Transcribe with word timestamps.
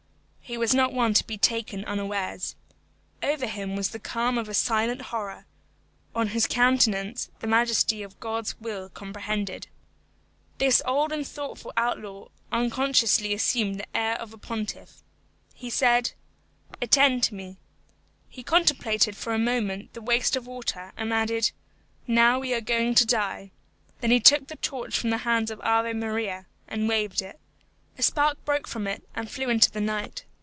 He 0.43 0.57
was 0.57 0.73
not 0.75 0.91
one 0.91 1.13
to 1.13 1.25
be 1.25 1.37
taken 1.37 1.85
unawares. 1.85 2.57
Over 3.23 3.45
him 3.47 3.77
was 3.77 3.91
the 3.91 3.99
calm 4.01 4.37
of 4.37 4.49
a 4.49 4.53
silent 4.53 5.03
horror: 5.03 5.45
on 6.13 6.27
his 6.35 6.45
countenance 6.45 7.29
the 7.39 7.47
majesty 7.47 8.03
of 8.03 8.19
God's 8.19 8.59
will 8.59 8.89
comprehended. 8.89 9.67
This 10.57 10.81
old 10.85 11.13
and 11.13 11.25
thoughtful 11.25 11.71
outlaw 11.77 12.27
unconsciously 12.51 13.33
assumed 13.33 13.79
the 13.79 13.95
air 13.97 14.19
of 14.19 14.33
a 14.33 14.37
pontiff. 14.37 15.01
He 15.53 15.69
said, 15.69 16.11
"Attend 16.81 17.23
to 17.23 17.33
me." 17.33 17.55
He 18.27 18.43
contemplated 18.43 19.15
for 19.15 19.33
a 19.33 19.39
moment 19.39 19.93
the 19.93 20.01
waste 20.01 20.35
of 20.35 20.47
water, 20.47 20.91
and 20.97 21.13
added, 21.13 21.53
"Now 22.07 22.39
we 22.39 22.53
are 22.53 22.59
going 22.59 22.93
to 22.95 23.05
die." 23.07 23.51
Then 24.01 24.11
he 24.11 24.19
took 24.19 24.47
the 24.49 24.57
torch 24.57 24.99
from 24.99 25.11
the 25.11 25.19
hands 25.19 25.49
of 25.49 25.61
Ave 25.61 25.93
Maria, 25.93 26.45
and 26.67 26.89
waved 26.89 27.21
it. 27.21 27.39
A 27.97 28.01
spark 28.03 28.43
broke 28.43 28.67
from 28.67 28.85
it 28.85 29.07
and 29.15 29.31
flew 29.31 29.49
into 29.49 29.71
the 29.71 29.79
night. 29.79 30.25